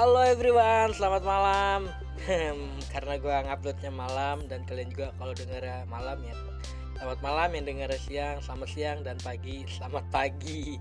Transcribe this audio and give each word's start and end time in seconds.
Halo 0.00 0.24
everyone, 0.24 0.96
selamat 0.96 1.28
malam. 1.28 1.92
Karena 2.96 3.20
gue 3.20 3.36
nguploadnya 3.44 3.92
malam 3.92 4.40
dan 4.48 4.64
kalian 4.64 4.88
juga 4.88 5.12
kalau 5.20 5.36
denger 5.36 5.60
malam 5.92 6.16
ya. 6.24 6.32
Selamat 6.96 7.20
malam 7.20 7.48
yang 7.52 7.64
denger 7.68 7.92
siang, 8.00 8.40
selamat 8.40 8.68
siang 8.72 8.98
dan 9.04 9.20
pagi, 9.20 9.68
selamat 9.68 10.08
pagi. 10.08 10.80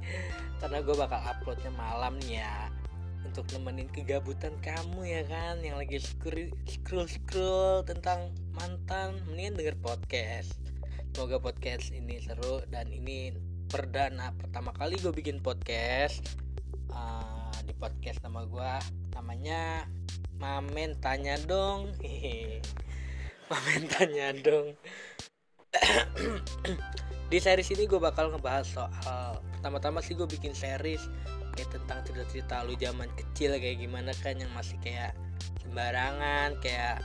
Karena 0.64 0.80
gue 0.80 0.96
bakal 0.96 1.20
uploadnya 1.20 1.68
malam 1.76 2.16
nih 2.24 2.40
ya. 2.40 2.72
Untuk 3.28 3.44
nemenin 3.52 3.92
kegabutan 3.92 4.56
kamu 4.64 5.04
ya 5.04 5.28
kan 5.28 5.60
yang 5.68 5.76
lagi 5.76 6.00
scroll 6.00 6.56
scroll, 6.64 7.12
scroll 7.12 7.84
tentang 7.84 8.32
mantan, 8.56 9.20
mendingan 9.28 9.60
denger 9.60 9.76
podcast. 9.84 10.56
Semoga 11.12 11.44
podcast 11.44 11.92
ini 11.92 12.24
seru 12.24 12.64
dan 12.72 12.88
ini 12.88 13.36
perdana 13.68 14.32
pertama 14.40 14.72
kali 14.72 14.96
gue 14.96 15.12
bikin 15.12 15.44
podcast 15.44 16.24
uh, 16.96 17.39
di 17.70 17.78
podcast 17.78 18.26
nama 18.26 18.50
gue 18.50 18.74
namanya 19.14 19.86
Mamen 20.42 20.98
tanya 20.98 21.38
dong. 21.46 21.94
Mamen 23.52 23.84
tanya 23.92 24.34
dong. 24.34 24.74
Di 27.30 27.38
series 27.38 27.70
ini 27.76 27.86
gue 27.86 28.00
bakal 28.02 28.34
ngebahas 28.34 28.66
soal 28.66 29.44
pertama-tama 29.54 30.00
sih 30.02 30.16
gue 30.18 30.26
bikin 30.26 30.56
series 30.56 31.06
kayak 31.54 31.70
tentang 31.76 32.02
cerita-cerita 32.08 32.64
lu 32.66 32.74
zaman 32.80 33.12
kecil 33.20 33.54
kayak 33.60 33.84
gimana 33.84 34.16
kan 34.24 34.40
yang 34.40 34.50
masih 34.56 34.80
kayak 34.80 35.12
sembarangan 35.60 36.56
kayak 36.64 37.04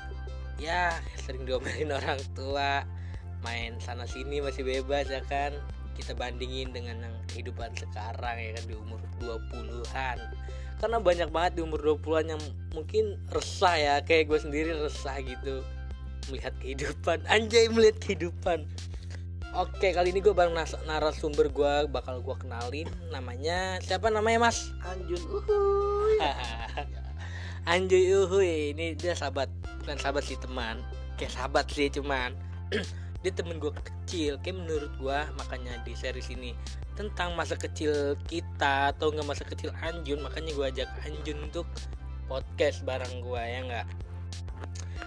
ya 0.63 0.95
sering 1.27 1.43
diomelin 1.43 1.91
orang 1.99 2.23
tua 2.39 2.87
main 3.43 3.77
sana 3.83 4.07
sini 4.07 4.39
masih 4.39 4.63
bebas 4.63 5.11
ya 5.11 5.21
kan 5.27 5.59
kita 5.95 6.13
bandingin 6.13 6.75
dengan 6.75 7.07
yang 7.07 7.17
kehidupan 7.31 7.71
sekarang 7.79 8.37
ya 8.37 8.51
kan 8.59 8.65
di 8.67 8.75
umur 8.75 9.01
20-an 9.23 10.19
karena 10.83 10.99
banyak 11.01 11.29
banget 11.31 11.53
di 11.57 11.61
umur 11.65 11.81
20-an 11.81 12.37
yang 12.37 12.43
mungkin 12.75 13.17
resah 13.31 13.79
ya 13.79 13.95
kayak 14.05 14.29
gue 14.29 14.39
sendiri 14.43 14.71
resah 14.75 15.17
gitu 15.23 15.65
melihat 16.29 16.55
kehidupan. 16.61 17.25
Anjay 17.33 17.73
melihat 17.73 17.97
kehidupan. 18.03 18.69
Oke 19.55 19.95
kali 19.95 20.11
ini 20.11 20.19
gue 20.19 20.35
bareng 20.35 20.53
narasumber 20.85 21.47
gue 21.47 21.87
bakal 21.87 22.19
gue 22.19 22.37
kenalin 22.43 22.91
namanya 23.15 23.79
siapa 23.79 24.11
namanya 24.11 24.51
mas? 24.51 24.75
Anjun 24.83 25.23
uhuy. 25.23 26.19
Anjuy 27.73 28.05
uhuy. 28.11 28.75
Ini 28.75 28.99
dia 28.99 29.15
sahabat 29.15 29.47
bukan 29.81 29.97
sahabat 29.97 30.27
sih 30.27 30.37
teman. 30.43 30.83
Kayak 31.15 31.39
sahabat 31.39 31.71
sih 31.71 31.87
cuman 31.87 32.35
dia 33.25 33.33
temen 33.33 33.57
gue 33.57 33.73
kecil 33.73 34.37
kayak 34.45 34.61
menurut 34.61 34.93
gue 35.01 35.19
makanya 35.41 35.81
di 35.89 35.97
series 35.97 36.29
ini 36.29 36.53
tentang 36.93 37.33
masa 37.33 37.57
kecil 37.57 38.21
kita 38.29 38.93
atau 38.93 39.09
nggak 39.09 39.25
masa 39.25 39.49
kecil 39.49 39.73
Anjun 39.81 40.21
makanya 40.21 40.53
gue 40.53 40.67
ajak 40.69 40.89
Anjun 41.09 41.41
untuk 41.41 41.65
podcast 42.29 42.85
bareng 42.85 43.25
gue 43.25 43.43
ya 43.43 43.61
nggak? 43.65 43.87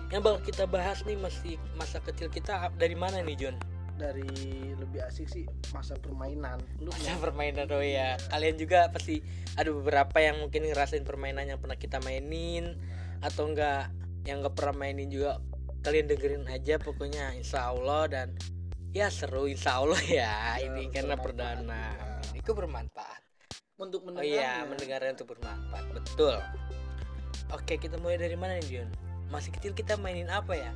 Yang 0.09 0.21
bakal 0.23 0.41
kita 0.49 0.63
bahas 0.65 1.03
nih 1.05 1.17
masih 1.19 1.55
masa 1.77 2.01
kecil 2.01 2.31
kita 2.33 2.73
dari 2.73 2.97
mana 2.97 3.21
nih 3.21 3.37
Jun? 3.37 3.55
Dari 3.97 4.29
lebih 4.77 5.01
asik 5.05 5.29
sih 5.29 5.45
masa 5.73 5.97
permainan. 5.97 6.57
Lu 6.81 6.89
masa 6.89 7.17
permainan 7.21 7.69
oh 7.69 7.85
ya 7.85 8.17
kalian 8.33 8.57
juga 8.57 8.89
pasti 8.89 9.21
ada 9.53 9.69
beberapa 9.69 10.17
yang 10.17 10.41
mungkin 10.41 10.65
ngerasain 10.65 11.05
permainan 11.05 11.49
yang 11.49 11.61
pernah 11.61 11.77
kita 11.77 12.01
mainin 12.01 12.77
atau 13.21 13.49
enggak 13.49 13.93
yang 14.25 14.41
nggak 14.41 14.57
pernah 14.57 14.75
mainin 14.75 15.09
juga 15.09 15.37
kalian 15.87 16.11
dengerin 16.11 16.43
aja 16.51 16.75
pokoknya 16.83 17.31
insya 17.39 17.71
Allah. 17.71 18.11
Dan 18.11 18.27
ya 18.91 19.07
seru 19.07 19.47
insya 19.47 19.79
Allah 19.79 20.03
ya, 20.03 20.59
ya 20.59 20.67
ini 20.67 20.91
karena 20.91 21.15
perdana 21.15 21.95
ya. 21.95 22.35
itu 22.35 22.51
bermanfaat. 22.51 23.23
Untuk 23.79 24.03
mendengar 24.03 24.27
oh 24.27 24.27
iya 24.27 24.67
mendengarnya. 24.67 25.15
untuk 25.15 25.31
bermanfaat 25.31 25.85
betul. 25.95 26.35
Oke 27.55 27.79
kita 27.79 27.95
mulai 28.03 28.19
dari 28.19 28.35
mana 28.35 28.59
nih 28.59 28.67
Jun? 28.67 28.89
Masih 29.31 29.55
kecil 29.55 29.71
kita 29.71 29.95
mainin 29.95 30.27
apa 30.27 30.59
ya? 30.59 30.75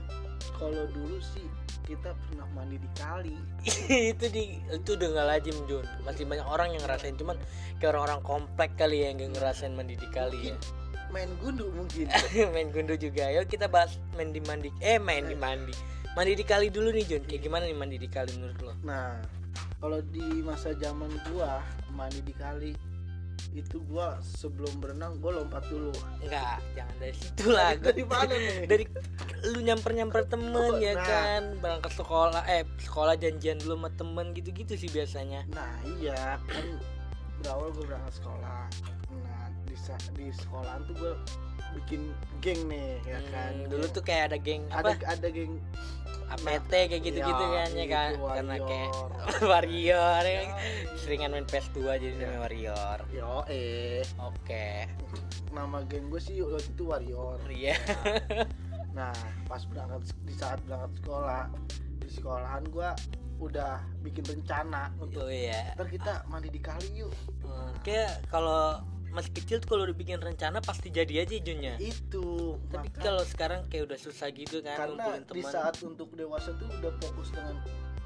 Kalau 0.55 0.87
dulu 0.95 1.19
sih 1.19 1.43
kita 1.83 2.15
pernah 2.15 2.47
mandi 2.55 2.79
di 2.79 2.89
kali. 2.95 3.35
Itu 4.15 4.31
di 4.31 4.63
itu 4.69 4.95
udah 4.95 5.07
nggak 5.11 5.27
lazim 5.27 5.57
Jun. 5.67 5.83
Masih 6.07 6.23
banyak 6.23 6.47
orang 6.47 6.71
yang 6.71 6.87
ngerasain. 6.87 7.17
Cuman 7.19 7.35
kayak 7.83 7.97
orang-orang 7.97 8.21
komplek 8.23 8.71
kali 8.79 9.03
ya 9.03 9.11
yang 9.11 9.33
ngerasain 9.33 9.75
mandi 9.75 9.99
di 9.99 10.07
kali 10.13 10.55
ya 10.55 10.57
main 11.11 11.29
gundu 11.37 11.67
mungkin. 11.75 12.07
Main 12.55 12.71
gundu 12.71 12.95
juga. 12.95 13.27
Yuk 13.29 13.45
kita 13.51 13.67
bahas 13.67 13.99
main 14.15 14.31
di 14.31 14.41
mandi. 14.41 14.71
Eh 14.79 14.97
main 14.97 15.27
di 15.27 15.35
mandi. 15.35 15.75
Mandi 16.15 16.31
di 16.35 16.43
kali 16.47 16.71
dulu 16.71 16.91
nih 16.91 17.05
Jun. 17.05 17.23
Kayak 17.27 17.41
gimana 17.45 17.63
nih 17.67 17.77
mandi 17.77 17.97
di 17.99 18.09
kali 18.09 18.31
menurut 18.39 18.59
lo? 18.63 18.73
Nah 18.87 19.19
kalau 19.83 19.99
di 19.99 20.23
masa 20.41 20.71
zaman 20.79 21.11
gua 21.29 21.59
mandi 21.91 22.23
di 22.23 22.31
kali 22.31 22.71
itu 23.51 23.83
gua 23.83 24.23
sebelum 24.23 24.79
berenang 24.79 25.19
gua 25.19 25.43
lompat 25.43 25.67
dulu. 25.67 25.91
Enggak 26.23 26.63
jangan 26.75 26.95
dari 27.03 27.15
situ 27.19 27.45
lah. 27.51 27.71
Dari 27.75 28.03
mana 28.07 28.33
nih? 28.33 28.57
Dari 28.71 28.85
lu 29.51 29.59
nyamper 29.59 29.91
nyamper 29.97 30.23
temen 30.29 30.55
oh, 30.55 30.79
ya 30.79 30.95
nah. 30.95 31.03
kan? 31.03 31.41
Berangkat 31.59 31.91
sekolah 31.99 32.43
eh 32.47 32.63
sekolah 32.79 33.19
janjian 33.19 33.59
dulu 33.59 33.75
sama 33.75 33.89
temen 33.99 34.25
gitu 34.31 34.49
gitu 34.55 34.73
sih 34.79 34.87
biasanya. 34.87 35.43
Nah 35.51 35.75
iya. 35.99 36.39
Kan 36.47 36.79
berawal 37.43 37.73
gua 37.75 37.83
berangkat 37.95 38.13
sekolah 38.23 38.69
di 39.71 39.75
di 40.19 40.27
sekolahan 40.35 40.83
tuh 40.83 40.95
gue 40.99 41.13
bikin 41.79 42.11
geng 42.43 42.67
nih 42.67 42.99
ya 43.07 43.19
hmm, 43.23 43.31
kan. 43.31 43.51
dulu 43.71 43.85
tuh 43.87 44.03
kayak 44.03 44.35
ada 44.35 44.37
geng 44.43 44.67
apa? 44.67 44.99
ada 44.99 45.15
ada 45.15 45.27
geng 45.31 45.55
APT 46.31 46.71
kayak 46.71 47.03
gitu-gitu 47.03 47.43
ya, 47.43 47.55
kan 47.59 47.69
ya 47.75 47.87
kan? 47.91 48.11
Gitu, 48.15 48.27
karena 48.31 48.55
kayak 48.63 48.91
warrior 49.51 50.23
ya. 50.23 50.41
seringan 50.95 51.35
main 51.35 51.43
PS2 51.43 51.79
jadi 51.99 52.15
namanya 52.23 52.39
warrior. 52.47 52.97
Yo 53.11 53.43
eh 53.51 53.99
oke. 54.15 54.39
Okay. 54.47 54.87
nama 55.51 55.83
geng 55.83 56.07
gue 56.07 56.23
sih 56.23 56.39
waktu 56.39 56.71
itu 56.71 56.83
warrior. 56.87 57.39
Iya. 57.51 57.75
Nah, 58.95 59.11
nah 59.11 59.15
pas 59.43 59.63
berangkat 59.67 60.07
di 60.23 60.33
saat 60.35 60.63
berangkat 60.63 60.91
sekolah 61.03 61.43
di 61.99 62.07
sekolahan 62.07 62.63
gue 62.71 62.89
udah 63.41 63.81
bikin 64.05 64.23
rencana 64.23 64.93
untuk 65.01 65.25
oh, 65.25 65.33
iya. 65.33 65.73
ntar 65.73 65.89
kita 65.89 66.23
mandi 66.29 66.47
di 66.47 66.61
kali 66.61 67.03
yuk. 67.03 67.11
Hmm, 67.41 67.73
kayak 67.81 68.23
kalau 68.29 68.79
masih 69.11 69.31
kecil 69.35 69.57
tuh 69.59 69.75
kalau 69.75 69.83
udah 69.87 69.97
bikin 69.97 70.19
rencana 70.23 70.63
pasti 70.63 70.87
jadi 70.87 71.27
aja 71.27 71.35
junnya 71.43 71.75
itu 71.77 72.55
tapi 72.71 72.87
kalau 72.95 73.23
sekarang 73.27 73.67
kayak 73.67 73.91
udah 73.91 73.99
susah 73.99 74.31
gitu 74.31 74.63
kan 74.63 74.75
karena 74.75 75.19
di 75.27 75.43
saat 75.43 75.75
untuk 75.83 76.11
dewasa 76.15 76.55
tuh 76.55 76.71
udah 76.79 76.91
fokus 77.03 77.29
dengan 77.35 77.59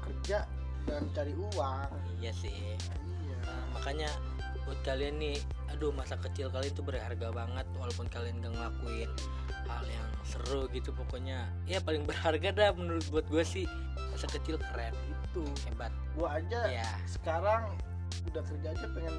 kerja 0.06 0.46
dan 0.86 1.02
cari 1.12 1.34
uang. 1.34 1.90
Iya 2.22 2.32
sih. 2.32 2.54
Iya. 2.54 3.36
Nah, 3.42 3.64
makanya 3.74 4.10
buat 4.66 4.78
kalian 4.82 5.18
nih 5.22 5.38
aduh 5.70 5.94
masa 5.94 6.18
kecil 6.18 6.50
kalian 6.50 6.74
tuh 6.74 6.82
berharga 6.82 7.30
banget 7.30 7.66
walaupun 7.78 8.10
kalian 8.10 8.42
gak 8.42 8.54
ngelakuin 8.54 9.10
hal 9.66 9.84
yang 9.86 10.08
seru 10.26 10.70
gitu 10.70 10.94
pokoknya. 10.94 11.50
Ya 11.66 11.82
paling 11.82 12.06
berharga 12.06 12.50
dah 12.54 12.70
menurut 12.74 13.06
buat 13.10 13.26
gue 13.30 13.42
sih. 13.42 13.66
Masa 14.14 14.26
kecil 14.30 14.58
keren. 14.58 14.94
Itu. 15.30 15.44
Hebat. 15.68 15.92
Gue 16.16 16.26
aja 16.30 16.70
ya. 16.70 16.90
sekarang 17.04 17.76
udah 18.32 18.42
kerja 18.42 18.68
aja 18.74 18.86
pengen 18.92 19.14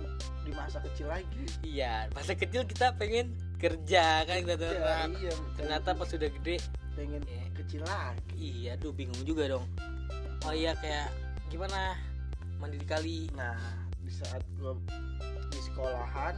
di 0.46 0.52
masa 0.54 0.78
kecil 0.84 1.08
lagi. 1.10 1.44
Iya 1.64 2.08
masa 2.14 2.34
kecil 2.36 2.62
kita 2.68 2.94
pengen 2.96 3.34
kerja 3.58 4.24
kan 4.28 4.38
kita 4.46 4.56
tuh 4.62 4.70
iya, 5.18 5.34
ternyata 5.58 5.90
pas 5.98 6.08
sudah 6.08 6.30
gede 6.30 6.62
pengen 6.94 7.24
ya. 7.26 7.44
kecil 7.58 7.82
lagi. 7.88 8.48
Iya 8.64 8.74
tuh 8.78 8.94
bingung 8.94 9.22
juga 9.26 9.50
dong. 9.50 9.66
Oh 10.46 10.54
iya 10.54 10.78
kayak 10.78 11.10
gimana? 11.50 11.98
Mandi 12.62 12.78
di 12.78 12.88
kali. 12.88 13.30
Nah 13.34 13.58
di 14.02 14.12
saat 14.14 14.44
gua 14.62 14.78
di 15.52 15.60
sekolahan 15.60 16.36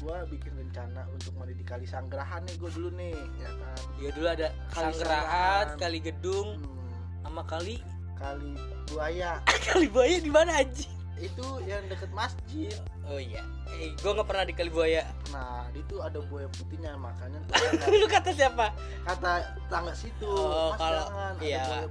gua 0.00 0.24
bikin 0.30 0.56
rencana 0.56 1.04
untuk 1.12 1.36
mandi 1.36 1.52
di 1.52 1.66
kali 1.66 1.84
Sanggerahan 1.84 2.46
nih 2.48 2.56
gua 2.56 2.70
dulu 2.72 2.88
nih 2.94 3.16
ya 3.42 3.50
kan? 3.58 3.78
Iya 3.98 4.10
dulu 4.14 4.26
ada 4.30 4.48
kali 4.70 4.84
Sanggerahan. 4.94 5.66
Kali 5.76 5.98
Gedung 5.98 6.48
hmm. 6.62 7.26
sama 7.26 7.42
kali 7.48 7.76
kali 8.20 8.52
buaya. 8.92 9.40
Kali 9.70 9.88
buaya 9.88 10.20
di 10.20 10.28
mana 10.28 10.60
aja 10.60 10.99
itu 11.20 11.46
yang 11.68 11.84
deket 11.86 12.10
masjid. 12.16 12.72
Oh 13.04 13.20
iya. 13.20 13.44
Eh, 13.76 13.92
gue 13.92 14.10
nggak 14.10 14.28
pernah 14.28 14.44
di 14.48 14.54
Kalibuaya. 14.56 15.04
Nah 15.30 15.68
itu 15.76 16.00
ada 16.00 16.18
buaya 16.24 16.48
putihnya 16.48 16.96
makanya 16.96 17.40
lu 18.00 18.08
kata 18.08 18.32
siapa? 18.32 18.72
kata 19.04 19.60
tangga 19.68 19.92
situ. 19.92 20.26
Oh, 20.26 20.72
kalau 20.80 21.06
iya. 21.44 21.84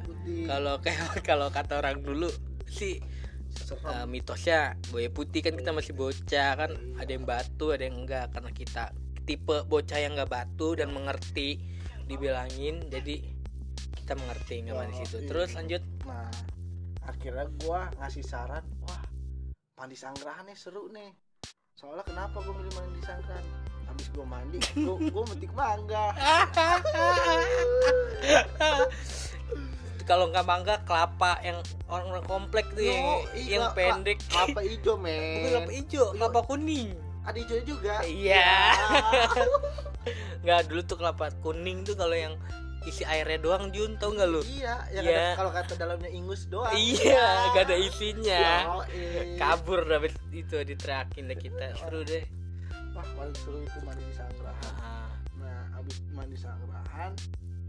kalau 0.49 0.81
kayak 0.81 1.21
kalau 1.29 1.47
kata 1.53 1.77
orang 1.77 2.01
dulu 2.01 2.29
sih 2.69 3.01
uh, 3.85 4.05
mitosnya 4.05 4.77
buaya 4.89 5.09
putih 5.13 5.45
kan 5.45 5.53
kita 5.53 5.71
masih 5.71 5.93
bocah 5.93 6.51
kan. 6.57 6.71
Iya. 6.73 7.05
ada 7.05 7.11
yang 7.13 7.25
batu 7.29 7.65
ada 7.69 7.83
yang 7.85 7.97
enggak. 8.01 8.33
Karena 8.33 8.51
kita 8.51 8.83
tipe 9.29 9.57
bocah 9.69 9.99
yang 10.01 10.17
enggak 10.17 10.31
batu 10.33 10.73
dan 10.73 10.89
mengerti 10.89 11.61
dibilangin. 12.09 12.89
Jadi 12.89 13.21
kita 13.93 14.17
mengerti 14.17 14.65
nggak 14.65 14.73
oh, 14.73 14.89
di 14.89 14.95
situ. 15.05 15.17
Terus 15.29 15.53
lanjut. 15.53 15.85
Nah 16.09 16.29
akhirnya 17.09 17.49
gua 17.65 17.89
ngasih 17.97 18.21
saran 18.21 18.61
wah 18.85 18.98
mandi 19.79 19.95
sanggerahan 19.95 20.43
nih 20.43 20.57
seru 20.59 20.91
nih. 20.91 21.07
Soalnya 21.71 22.03
kenapa 22.03 22.43
gue 22.43 22.51
milih 22.51 22.73
mandi 22.75 22.99
sanggrahan? 22.99 23.45
Habis 23.87 24.07
gue 24.11 24.25
mandi 24.27 24.59
gue 24.75 24.95
gue 25.07 25.23
metik 25.31 25.55
mangga. 25.55 26.11
Kalau 30.03 30.27
nggak 30.35 30.43
mangga 30.43 30.75
kelapa 30.83 31.39
yang 31.47 31.63
orang-orang 31.87 32.25
komplek 32.27 32.67
tuh 32.75 32.83
Yo, 32.83 32.91
yang, 32.91 33.23
yang 33.47 33.63
pendek. 33.71 34.19
Kelapa 34.27 34.59
hijau 34.67 34.99
men. 34.99 35.15
bukan 35.15 35.47
kelapa 35.47 35.71
hijau 35.71 36.05
kelapa 36.11 36.39
kuning. 36.43 36.89
Ada 37.23 37.37
hijau 37.39 37.59
juga? 37.63 37.95
Iya. 38.03 38.35
Ya. 38.35 38.75
nggak 40.43 40.67
dulu 40.67 40.81
tuh 40.83 40.97
kelapa 40.99 41.31
kuning 41.39 41.87
tuh 41.87 41.95
kalau 41.95 42.19
yang 42.19 42.35
isi 42.89 43.06
airnya 43.06 43.38
doang 43.38 43.69
Jun 43.69 43.95
tau 44.01 44.09
nggak 44.12 44.27
lu? 44.27 44.41
Iya 44.44 44.75
yang 44.91 45.06
ada 45.06 45.25
kalau 45.38 45.51
kata 45.53 45.74
dalamnya 45.77 46.09
ingus 46.09 46.50
doang. 46.50 46.74
Iya 46.74 47.53
gak 47.53 47.63
ada 47.69 47.77
isinya. 47.77 48.45
Kabur 49.38 49.86
dapet 49.86 50.18
itu 50.33 50.57
diteriakin 50.65 51.30
deh 51.30 51.38
kita. 51.38 51.77
Seru 51.77 52.01
deh. 52.01 52.25
Wah 52.97 53.06
paling 53.15 53.38
seru 53.45 53.62
itu 53.62 53.80
mandi 53.86 54.03
di 54.03 54.15
sanggrahan 54.18 54.74
Ah, 54.81 55.13
nah 55.38 55.80
abis 55.80 56.01
mandi 56.12 56.36
sanggrahan 56.36 57.13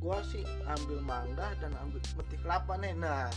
gua 0.01 0.25
sih 0.25 0.41
ambil 0.65 0.99
mangga 1.05 1.53
dan 1.61 1.77
ambil 1.79 2.01
meti 2.17 2.37
kelapa 2.41 2.75
nih. 2.81 2.97
Nah 2.97 3.29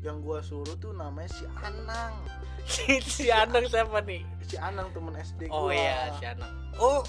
yang 0.00 0.22
gua 0.22 0.38
suruh 0.40 0.78
tuh 0.78 0.94
namanya 0.94 1.28
si 1.34 1.44
Anang. 1.60 2.14
Si, 2.66 2.98
si 2.98 3.30
anak 3.30 3.70
siapa 3.70 4.02
nih? 4.02 4.26
Si 4.42 4.58
Anang 4.58 4.90
temen 4.90 5.14
SD 5.14 5.46
oh 5.54 5.70
gua. 5.70 5.78
iya 5.78 6.10
si 6.18 6.26
anak 6.26 6.50
oh 6.82 7.02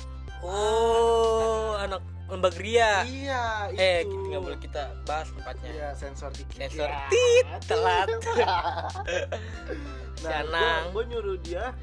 oh 0.46 1.74
anak 1.82 1.98
lembag 2.28 2.56
ria 2.58 3.04
iya 3.04 3.44
itu 3.72 3.80
eh 3.80 4.00
kita 4.04 4.26
nggak 4.28 4.42
boleh 4.44 4.60
kita 4.60 4.84
bahas 5.04 5.28
tempatnya 5.32 5.70
Iya, 5.70 5.90
sensor 5.94 6.32
dikit. 6.32 6.58
Sensor. 6.60 6.86
Ya. 6.86 7.08
Tit, 7.08 7.46
telat. 7.66 8.08
Nah, 10.18 10.42
Anang. 10.42 10.84
gue 10.92 11.04
nyuruh 11.08 11.38
dia 11.40 11.78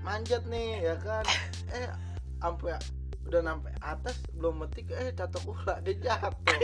manjat 0.00 0.42
nih 0.44 0.82
ya 0.82 0.98
kan. 0.98 1.22
Eh, 1.70 1.86
sampai 2.36 2.74
udah 3.22 3.40
sampai 3.40 3.72
atas 3.78 4.16
belum 4.32 4.54
metik 4.58 4.90
eh 4.90 5.12
catok 5.12 5.54
ulah 5.54 5.78
dia 5.78 5.94
jatuh. 6.02 6.58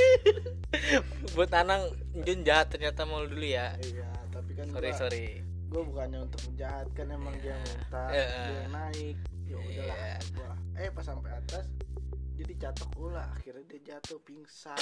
buat 1.39 1.53
Anang 1.53 1.89
Jun 2.19 2.43
jahat 2.43 2.69
ternyata 2.69 3.05
mau 3.05 3.23
dulu 3.23 3.45
ya 3.45 3.77
iya, 3.79 4.09
tapi 4.29 4.51
kan 4.53 4.67
sorry 4.69 4.91
gua, 4.91 4.99
sorry 4.99 5.27
gua 5.69 5.83
bukannya 5.85 6.19
untuk 6.21 6.41
menjahatkan 6.45 7.07
emang 7.07 7.35
dia 7.39 7.53
yang 7.53 7.63
minta, 7.63 8.03
Iya. 8.09 8.27
dia 8.27 8.65
naik. 8.69 9.17
Ya 9.47 9.57
udahlah 9.57 9.95
Iya. 9.95 10.15
gua. 10.33 10.53
Eh, 10.75 10.89
pas 10.91 11.05
sampai 11.07 11.31
atas 11.31 11.65
jadi 12.47 12.71
catok 12.71 12.91
ulah 13.03 13.27
akhirnya 13.35 13.65
dia 13.67 13.81
jatuh 13.91 14.23
pingsan 14.23 14.79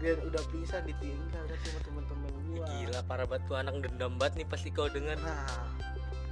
dia 0.00 0.12
udah 0.32 0.42
pingsan 0.48 0.80
ditinggal 0.88 1.42
deh 1.44 1.58
sama 1.60 1.80
temen-temen 1.84 2.32
gua. 2.48 2.64
Gila 2.64 3.00
parah 3.04 3.26
banget 3.28 3.44
tuh 3.44 3.56
anak 3.60 3.74
dendam 3.84 4.16
banget 4.16 4.40
nih 4.40 4.46
pasti 4.48 4.68
kau 4.72 4.88
dengar 4.88 5.20
Nah, 5.20 5.68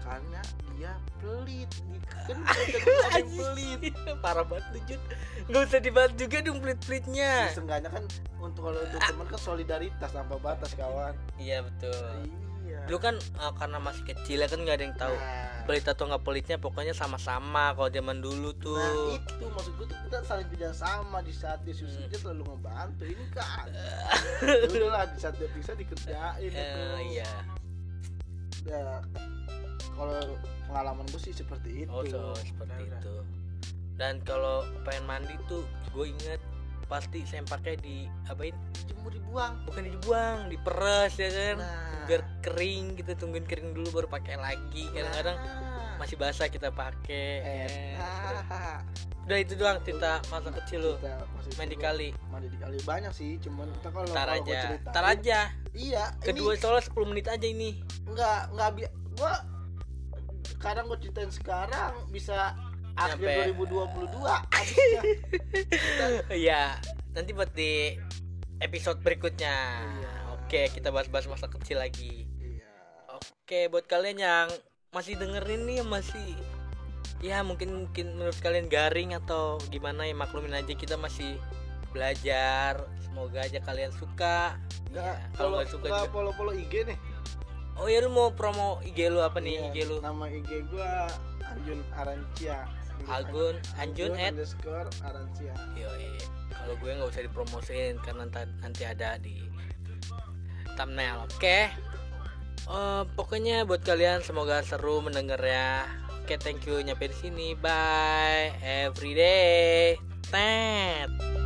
karena 0.01 0.41
dia 0.73 0.93
pelit, 1.21 1.69
kan 2.25 2.41
yang 3.21 3.29
pelit. 3.37 3.93
parah 4.25 4.45
banget 4.49 4.65
tuh 4.73 4.83
Jun. 4.89 5.01
Nggak 5.53 5.63
usah 5.69 5.81
dibahas 5.85 6.13
juga 6.17 6.37
dong 6.41 6.59
pelit-pelitnya. 6.65 7.33
Ya, 7.47 7.53
Seenggaknya 7.53 7.91
kan 7.93 8.05
untuk 8.41 8.63
kalau 8.65 8.81
untuk 8.81 9.01
teman 9.05 9.27
kan 9.29 9.41
solidaritas 9.45 10.11
tanpa 10.11 10.41
batas 10.41 10.73
kawan. 10.73 11.13
iya 11.37 11.61
betul. 11.61 11.93
Iya. 12.25 12.52
Dulu 12.83 12.99
kan 12.99 13.15
eh, 13.17 13.53
karena 13.55 13.79
masih 13.79 14.05
kecil 14.05 14.37
ya 14.37 14.47
kan 14.47 14.59
nggak 14.59 14.77
ada 14.77 14.85
yang 14.85 14.97
tahu 14.97 15.15
Nah, 15.15 15.65
pelit 15.65 15.87
atau 15.87 16.05
nggak 16.05 16.23
pelitnya 16.23 16.57
pokoknya 16.57 16.91
sama-sama 16.91 17.71
kalau 17.71 17.87
zaman 17.87 18.19
dulu 18.19 18.51
tuh 18.53 18.75
nah 18.75 18.91
itu 19.13 19.45
maksud 19.47 19.73
gue 19.73 19.87
tuh 19.87 19.99
kita 20.01 20.19
saling 20.23 20.49
kerja 20.49 20.71
sama 20.73 21.19
di 21.21 21.31
saat 21.31 21.63
dia 21.63 21.71
susah 21.73 21.99
Hmm. 21.99 22.09
dia 22.09 22.19
selalu 22.19 22.43
ngebantu 22.45 23.05
ini 23.05 23.27
kan. 23.31 23.67
Udahlah 24.67 25.07
di 25.07 25.19
saat 25.19 25.35
dia 25.37 25.47
bisa 25.49 25.73
dikerjain 25.73 26.43
Eh, 26.43 26.51
itu. 26.51 26.83
iya 27.13 27.31
Ya, 28.63 29.03
kalau 29.93 30.19
pengalaman 30.65 31.07
gue 31.07 31.21
sih 31.21 31.31
seperti 31.33 31.83
itu. 31.83 31.91
oh 31.91 32.03
so, 32.05 32.35
seperti 32.37 32.75
Nah, 32.83 32.99
itu 32.99 33.15
dan 33.93 34.19
kalau 34.23 34.67
pengen 34.83 35.05
mandi 35.05 35.37
tuh 35.47 35.63
gue 35.93 36.07
inget 36.09 36.41
pasti 36.93 37.25
sempaknya 37.25 37.81
di 37.81 37.97
apain? 38.29 38.53
Jemur 38.85 39.09
dibuang. 39.09 39.65
bukan 39.65 39.83
dibuang 39.89 40.39
diperes 40.47 41.17
ya 41.17 41.31
kan? 41.33 41.57
Nah, 41.57 42.05
biar 42.05 42.21
kering 42.45 43.01
kita 43.01 43.17
tungguin 43.17 43.49
kering 43.49 43.73
dulu 43.73 43.89
baru 43.95 44.09
pakai 44.11 44.37
lagi. 44.37 44.93
Kadang-kadang 44.93 45.37
nah. 45.41 45.97
masih 45.97 46.21
basah 46.21 46.53
kita 46.53 46.69
pakai 46.69 47.31
Eh, 47.41 47.97
nah. 47.97 48.85
udah 49.25 49.39
itu 49.39 49.57
doang 49.57 49.81
cerita 49.81 50.21
masa 50.29 50.53
kecil 50.53 50.79
lu. 50.83 50.93
Kita 51.01 51.25
masih 51.33 51.53
main 51.57 51.71
di 51.71 51.79
kali. 51.81 52.09
Mandi 52.29 52.53
di 52.53 52.59
kali 52.61 52.77
banyak 52.85 53.13
sih 53.13 53.41
cuman 53.41 53.73
kita 53.73 53.89
kalau 53.89 54.07
tar 54.11 54.29
kalau 54.29 54.37
gua 54.37 54.45
aja 54.45 54.61
ceritain- 54.69 54.93
tar 54.93 55.05
aja. 55.09 55.39
Iya 55.73 56.05
kedua 56.21 56.51
ini 56.53 56.61
soalnya 56.61 56.85
10 56.85 57.09
menit 57.09 57.27
aja 57.27 57.47
ini. 57.49 57.71
Nggak 58.05 58.41
nggak 58.53 58.69
bi 58.77 58.83
gua 59.17 59.33
kadang 60.59 60.85
gua 60.87 60.99
ceritain 61.01 61.33
sekarang 61.33 61.97
bisa 62.13 62.53
akhir 62.95 63.19
Nyampe. 63.19 63.57
2022 63.57 64.53
habisnya. 64.53 65.03
iya 66.33 66.63
nanti 67.13 67.31
buat 67.33 67.51
di 67.53 67.97
episode 68.59 69.01
berikutnya. 69.01 69.57
Iya. 69.81 70.13
oke 70.35 70.63
kita 70.71 70.93
bahas-bahas 70.93 71.27
masa 71.27 71.49
kecil 71.49 71.81
lagi. 71.81 72.29
Iya. 72.39 72.69
Oke 73.17 73.69
buat 73.69 73.85
kalian 73.85 74.19
yang 74.21 74.49
masih 74.93 75.17
dengerin 75.17 75.65
nih 75.65 75.81
masih 75.83 76.37
ya 77.23 77.41
mungkin 77.41 77.87
mungkin 77.87 78.19
menurut 78.19 78.37
kalian 78.43 78.67
garing 78.67 79.15
atau 79.15 79.57
gimana 79.71 80.05
ya 80.05 80.13
maklumin 80.13 80.53
aja 80.53 80.73
kita 80.73 80.97
masih 80.97 81.39
belajar. 81.93 82.81
Semoga 83.05 83.45
aja 83.45 83.61
kalian 83.61 83.93
suka. 83.93 84.57
Nggak 84.93 85.05
ya, 85.05 85.29
kalau 85.37 85.57
nggak 85.57 85.69
suka 85.71 85.87
nggak 85.89 86.01
juga. 86.05 86.13
follow 86.13 86.33
follow 86.37 86.53
IG 86.53 86.89
nih. 86.89 86.99
Oh 87.73 87.89
ya 87.89 88.05
lu 88.05 88.13
mau 88.13 88.29
promo 88.31 88.85
IG 88.85 89.09
lu 89.09 89.25
apa 89.25 89.41
nih 89.41 89.57
Iya, 89.57 89.65
IG 89.73 89.77
lu? 89.89 89.97
nama 90.05 90.29
IG 90.29 90.51
gua 90.69 91.09
Anjun 91.49 91.81
Arancia 91.97 92.69
Agun 93.11 93.59
Anjun 93.77 94.15
at 94.17 94.33
underscore 94.33 94.89
Yoi. 95.77 96.17
Kalau 96.53 96.75
gue 96.79 96.91
nggak 96.95 97.11
usah 97.11 97.23
dipromosin 97.27 97.99
karena 98.01 98.29
ntar- 98.31 98.55
nanti 98.63 98.83
ada 98.87 99.19
di 99.19 99.43
thumbnail. 100.79 101.27
Oke. 101.27 101.69
Eh, 102.63 103.03
pokoknya 103.19 103.67
buat 103.67 103.83
kalian 103.83 104.23
semoga 104.23 104.63
seru 104.63 105.03
mendengarnya. 105.03 105.83
Oke, 106.23 106.39
thank 106.39 106.63
you 106.71 106.79
nyampe 106.79 107.11
di 107.11 107.17
sini. 107.19 107.49
Bye 107.59 108.55
every 108.63 109.19
day. 109.19 109.99
Tet. 110.31 111.42